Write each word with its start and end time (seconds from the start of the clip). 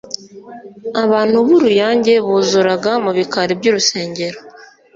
Abantu 1.03 1.37
b'uruiyange 1.45 2.13
buzuraga 2.27 2.91
mu 3.03 3.11
bikari 3.17 3.51
by'urusengero, 3.59 4.39